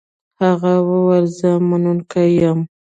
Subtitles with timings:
[0.41, 2.59] هغه وویل چې زه منونکی یم.